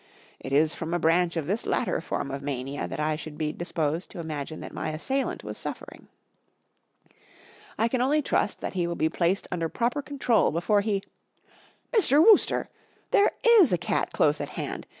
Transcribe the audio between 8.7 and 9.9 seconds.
he will be placed under